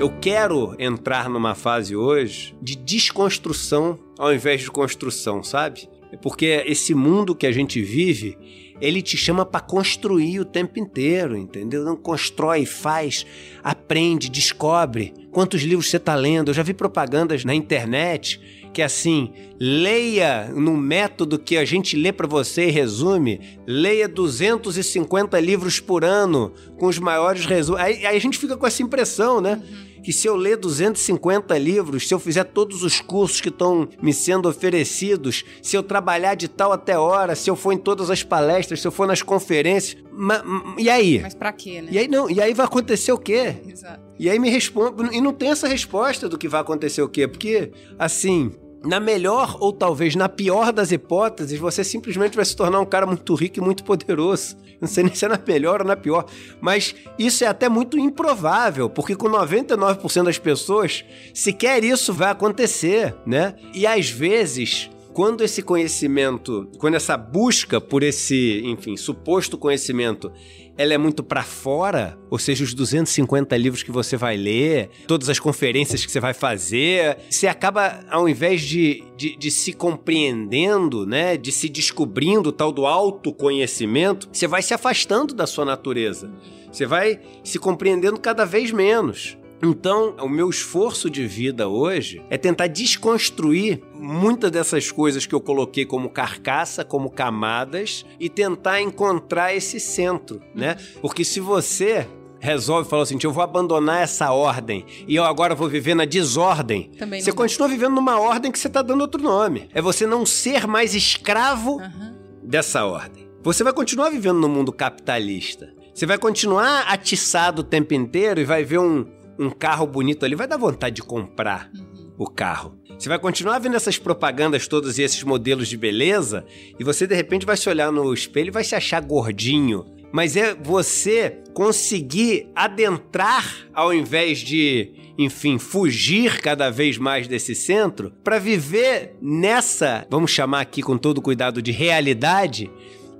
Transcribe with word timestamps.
Eu 0.00 0.08
quero 0.18 0.74
entrar 0.78 1.28
numa 1.28 1.54
fase 1.54 1.94
hoje 1.94 2.56
de 2.62 2.74
desconstrução 2.74 3.98
ao 4.18 4.32
invés 4.32 4.62
de 4.62 4.70
construção, 4.70 5.42
sabe? 5.42 5.90
Porque 6.22 6.64
esse 6.66 6.94
mundo 6.94 7.34
que 7.34 7.46
a 7.46 7.52
gente 7.52 7.82
vive, 7.82 8.38
ele 8.80 9.02
te 9.02 9.18
chama 9.18 9.44
para 9.44 9.60
construir 9.60 10.40
o 10.40 10.44
tempo 10.46 10.78
inteiro, 10.78 11.36
entendeu? 11.36 11.84
Não 11.84 11.96
constrói, 11.96 12.64
faz, 12.64 13.26
aprende, 13.62 14.30
descobre. 14.30 15.12
Quantos 15.30 15.60
livros 15.60 15.90
você 15.90 15.98
está 15.98 16.14
lendo? 16.14 16.48
Eu 16.48 16.54
já 16.54 16.62
vi 16.62 16.72
propagandas 16.72 17.44
na 17.44 17.54
internet 17.54 18.40
que 18.72 18.80
assim, 18.80 19.32
leia 19.60 20.48
no 20.48 20.78
método 20.78 21.38
que 21.38 21.58
a 21.58 21.64
gente 21.66 21.94
lê 21.94 22.10
para 22.10 22.26
você 22.26 22.68
e 22.68 22.70
resume, 22.70 23.58
leia 23.66 24.08
250 24.08 25.38
livros 25.40 25.78
por 25.78 26.04
ano 26.04 26.54
com 26.78 26.86
os 26.86 26.98
maiores 26.98 27.44
resumos. 27.44 27.82
Aí, 27.82 28.06
aí 28.06 28.16
a 28.16 28.20
gente 28.20 28.38
fica 28.38 28.56
com 28.56 28.66
essa 28.66 28.82
impressão, 28.82 29.42
né? 29.42 29.60
Uhum 29.62 29.89
que 30.02 30.12
se 30.12 30.26
eu 30.26 30.36
ler 30.36 30.56
250 30.56 31.56
livros, 31.58 32.06
se 32.06 32.14
eu 32.14 32.18
fizer 32.18 32.44
todos 32.44 32.82
os 32.82 33.00
cursos 33.00 33.40
que 33.40 33.48
estão 33.48 33.88
me 34.02 34.12
sendo 34.12 34.48
oferecidos, 34.48 35.44
se 35.62 35.76
eu 35.76 35.82
trabalhar 35.82 36.34
de 36.34 36.48
tal 36.48 36.72
até 36.72 36.98
hora, 36.98 37.34
se 37.34 37.50
eu 37.50 37.56
for 37.56 37.72
em 37.72 37.78
todas 37.78 38.10
as 38.10 38.22
palestras, 38.22 38.80
se 38.80 38.86
eu 38.86 38.92
for 38.92 39.06
nas 39.06 39.22
conferências, 39.22 40.02
ma, 40.12 40.42
e 40.78 40.88
aí? 40.88 41.20
Mas 41.20 41.34
pra 41.34 41.52
quê, 41.52 41.82
né? 41.82 41.88
E 41.92 41.98
aí 41.98 42.08
não, 42.08 42.30
e 42.30 42.40
aí 42.40 42.54
vai 42.54 42.66
acontecer 42.66 43.12
o 43.12 43.18
quê? 43.18 43.56
Exato. 43.66 44.00
E 44.18 44.28
aí 44.28 44.38
me 44.38 44.50
responde, 44.50 45.16
e 45.16 45.20
não 45.20 45.32
tem 45.32 45.50
essa 45.50 45.66
resposta 45.66 46.28
do 46.28 46.36
que 46.36 46.48
vai 46.48 46.60
acontecer 46.60 47.02
o 47.02 47.08
quê? 47.08 47.26
Porque 47.26 47.72
assim, 47.98 48.52
na 48.84 48.98
melhor 48.98 49.56
ou 49.60 49.72
talvez 49.72 50.14
na 50.14 50.28
pior 50.28 50.72
das 50.72 50.90
hipóteses, 50.90 51.58
você 51.58 51.84
simplesmente 51.84 52.36
vai 52.36 52.44
se 52.44 52.56
tornar 52.56 52.80
um 52.80 52.86
cara 52.86 53.06
muito 53.06 53.34
rico 53.34 53.58
e 53.58 53.62
muito 53.62 53.84
poderoso. 53.84 54.56
Não 54.80 54.88
sei 54.88 55.04
nem 55.04 55.14
se 55.14 55.24
é 55.24 55.28
na 55.28 55.38
melhor 55.46 55.82
ou 55.82 55.86
na 55.86 55.96
pior, 55.96 56.24
mas 56.60 56.94
isso 57.18 57.44
é 57.44 57.46
até 57.46 57.68
muito 57.68 57.98
improvável, 57.98 58.88
porque 58.88 59.14
com 59.14 59.28
99% 59.28 60.24
das 60.24 60.38
pessoas, 60.38 61.04
sequer 61.34 61.84
isso 61.84 62.14
vai 62.14 62.30
acontecer, 62.30 63.14
né? 63.26 63.54
E 63.74 63.86
às 63.86 64.08
vezes, 64.08 64.90
quando 65.20 65.44
esse 65.44 65.60
conhecimento, 65.60 66.66
quando 66.78 66.94
essa 66.94 67.14
busca 67.14 67.78
por 67.78 68.02
esse, 68.02 68.62
enfim, 68.64 68.96
suposto 68.96 69.58
conhecimento, 69.58 70.32
ela 70.78 70.94
é 70.94 70.96
muito 70.96 71.22
para 71.22 71.42
fora, 71.42 72.18
ou 72.30 72.38
seja, 72.38 72.64
os 72.64 72.72
250 72.72 73.54
livros 73.58 73.82
que 73.82 73.90
você 73.90 74.16
vai 74.16 74.38
ler, 74.38 74.88
todas 75.06 75.28
as 75.28 75.38
conferências 75.38 76.06
que 76.06 76.10
você 76.10 76.20
vai 76.20 76.32
fazer, 76.32 77.18
você 77.28 77.46
acaba, 77.46 78.00
ao 78.08 78.26
invés 78.30 78.62
de, 78.62 79.04
de, 79.14 79.36
de 79.36 79.50
se 79.50 79.74
compreendendo, 79.74 81.04
né, 81.04 81.36
de 81.36 81.52
se 81.52 81.68
descobrindo 81.68 82.50
tal 82.50 82.72
do 82.72 82.86
autoconhecimento, 82.86 84.26
você 84.32 84.46
vai 84.46 84.62
se 84.62 84.72
afastando 84.72 85.34
da 85.34 85.46
sua 85.46 85.66
natureza. 85.66 86.32
Você 86.72 86.86
vai 86.86 87.20
se 87.44 87.58
compreendendo 87.58 88.18
cada 88.18 88.46
vez 88.46 88.72
menos. 88.72 89.36
Então, 89.62 90.16
o 90.20 90.28
meu 90.28 90.48
esforço 90.48 91.10
de 91.10 91.26
vida 91.26 91.68
hoje 91.68 92.22
é 92.30 92.38
tentar 92.38 92.66
desconstruir 92.66 93.82
muitas 93.94 94.50
dessas 94.50 94.90
coisas 94.90 95.26
que 95.26 95.34
eu 95.34 95.40
coloquei 95.40 95.84
como 95.84 96.08
carcaça, 96.08 96.84
como 96.84 97.10
camadas, 97.10 98.06
e 98.18 98.28
tentar 98.28 98.80
encontrar 98.80 99.54
esse 99.54 99.78
centro, 99.78 100.40
né? 100.54 100.76
Porque 101.02 101.24
se 101.24 101.40
você 101.40 102.06
resolve 102.40 102.88
falar 102.88 103.02
assim, 103.02 103.18
eu 103.22 103.32
vou 103.32 103.44
abandonar 103.44 104.02
essa 104.02 104.32
ordem 104.32 104.86
e 105.06 105.14
eu 105.14 105.24
agora 105.24 105.54
vou 105.54 105.68
viver 105.68 105.94
na 105.94 106.06
desordem. 106.06 106.90
Também 106.98 107.20
você 107.20 107.32
continua 107.32 107.68
vivendo 107.68 107.94
numa 107.94 108.18
ordem 108.18 108.50
que 108.50 108.58
você 108.58 108.66
está 108.68 108.80
dando 108.80 109.02
outro 109.02 109.22
nome. 109.22 109.68
É 109.74 109.82
você 109.82 110.06
não 110.06 110.24
ser 110.24 110.66
mais 110.66 110.94
escravo 110.94 111.78
Aham. 111.78 112.16
dessa 112.42 112.84
ordem. 112.86 113.28
Você 113.42 113.62
vai 113.62 113.74
continuar 113.74 114.08
vivendo 114.08 114.38
no 114.38 114.48
mundo 114.48 114.72
capitalista. 114.72 115.72
Você 115.94 116.06
vai 116.06 116.16
continuar 116.16 116.82
atiçado 116.88 117.60
o 117.60 117.64
tempo 117.64 117.92
inteiro 117.92 118.40
e 118.40 118.44
vai 118.44 118.64
ver 118.64 118.78
um, 118.78 119.06
um 119.40 119.48
carro 119.48 119.86
bonito 119.86 120.26
ali, 120.26 120.34
vai 120.34 120.46
dar 120.46 120.58
vontade 120.58 120.96
de 120.96 121.02
comprar 121.02 121.70
o 122.18 122.26
carro. 122.26 122.78
Você 122.98 123.08
vai 123.08 123.18
continuar 123.18 123.58
vendo 123.58 123.74
essas 123.74 123.98
propagandas 123.98 124.68
todas 124.68 124.98
e 124.98 125.02
esses 125.02 125.22
modelos 125.22 125.68
de 125.68 125.78
beleza 125.78 126.44
e 126.78 126.84
você 126.84 127.06
de 127.06 127.14
repente 127.14 127.46
vai 127.46 127.56
se 127.56 127.66
olhar 127.66 127.90
no 127.90 128.12
espelho 128.12 128.48
e 128.48 128.50
vai 128.50 128.62
se 128.62 128.74
achar 128.74 129.00
gordinho. 129.00 129.86
Mas 130.12 130.36
é 130.36 130.54
você 130.54 131.38
conseguir 131.54 132.50
adentrar 132.54 133.66
ao 133.72 133.94
invés 133.94 134.40
de, 134.40 134.92
enfim, 135.16 135.58
fugir 135.58 136.42
cada 136.42 136.68
vez 136.68 136.98
mais 136.98 137.26
desse 137.26 137.54
centro 137.54 138.12
para 138.22 138.38
viver 138.38 139.16
nessa, 139.22 140.06
vamos 140.10 140.30
chamar 140.30 140.60
aqui 140.60 140.82
com 140.82 140.98
todo 140.98 141.22
cuidado 141.22 141.62
de 141.62 141.70
realidade 141.70 142.70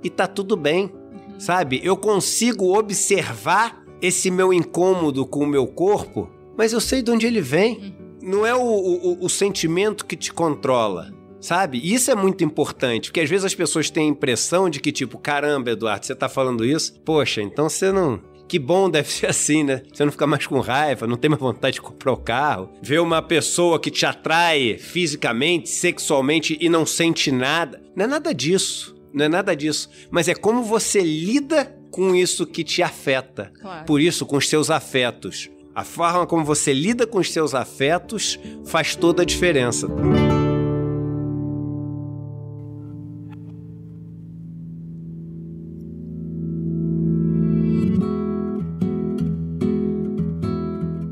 e 0.03 0.09
tá 0.11 0.27
tudo 0.27 0.55
bem. 0.55 0.93
Sabe? 1.39 1.81
Eu 1.83 1.97
consigo 1.97 2.77
observar 2.77 3.80
esse 4.01 4.31
meu 4.31 4.51
incômodo 4.51 5.25
com 5.25 5.41
o 5.41 5.47
meu 5.47 5.67
corpo, 5.67 6.29
mas 6.57 6.73
eu 6.73 6.81
sei 6.81 7.01
de 7.01 7.11
onde 7.11 7.25
ele 7.25 7.41
vem. 7.41 7.95
Não 8.21 8.45
é 8.45 8.53
o, 8.53 8.61
o, 8.61 9.25
o 9.25 9.29
sentimento 9.29 10.05
que 10.05 10.15
te 10.15 10.31
controla. 10.33 11.11
Sabe? 11.39 11.79
E 11.79 11.93
Isso 11.93 12.11
é 12.11 12.15
muito 12.15 12.43
importante, 12.43 13.09
porque 13.09 13.19
às 13.19 13.29
vezes 13.29 13.45
as 13.45 13.55
pessoas 13.55 13.89
têm 13.89 14.05
a 14.05 14.11
impressão 14.11 14.69
de 14.69 14.79
que, 14.79 14.91
tipo, 14.91 15.17
caramba, 15.17 15.71
Eduardo, 15.71 16.05
você 16.05 16.13
tá 16.13 16.29
falando 16.29 16.63
isso? 16.63 16.99
Poxa, 17.03 17.41
então 17.41 17.67
você 17.67 17.91
não. 17.91 18.21
Que 18.47 18.59
bom 18.59 18.87
deve 18.89 19.09
ser 19.09 19.25
assim, 19.25 19.63
né? 19.63 19.81
Você 19.91 20.05
não 20.05 20.11
fica 20.11 20.27
mais 20.27 20.45
com 20.45 20.59
raiva, 20.59 21.07
não 21.07 21.17
tem 21.17 21.29
mais 21.29 21.41
vontade 21.41 21.75
de 21.75 21.81
comprar 21.81 22.11
o 22.11 22.17
carro. 22.17 22.69
Ver 22.79 22.99
uma 22.99 23.23
pessoa 23.23 23.79
que 23.79 23.89
te 23.89 24.05
atrai 24.05 24.77
fisicamente, 24.77 25.69
sexualmente 25.69 26.57
e 26.61 26.69
não 26.69 26.85
sente 26.85 27.31
nada. 27.31 27.81
Não 27.95 28.05
é 28.05 28.07
nada 28.07 28.35
disso. 28.35 28.95
Não 29.11 29.25
é 29.25 29.29
nada 29.29 29.55
disso. 29.55 29.89
Mas 30.11 30.27
é 30.27 30.35
como 30.35 30.61
você 30.63 31.01
lida 31.01 31.75
com 31.91 32.15
isso 32.15 32.47
que 32.47 32.63
te 32.63 32.81
afeta. 32.81 33.51
Claro. 33.61 33.85
Por 33.85 33.99
isso, 34.01 34.25
com 34.25 34.37
os 34.37 34.47
seus 34.47 34.71
afetos. 34.71 35.49
A 35.75 35.83
forma 35.83 36.25
como 36.25 36.43
você 36.43 36.73
lida 36.73 37.05
com 37.05 37.19
os 37.19 37.31
seus 37.31 37.53
afetos 37.53 38.39
faz 38.65 38.95
toda 38.95 39.21
a 39.21 39.25
diferença. 39.25 39.87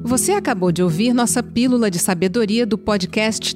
Você 0.03 0.31
acabou 0.31 0.71
de 0.71 0.81
ouvir 0.81 1.13
nossa 1.13 1.43
pílula 1.43 1.91
de 1.91 1.99
sabedoria 1.99 2.65
do 2.65 2.77
podcast 2.77 3.55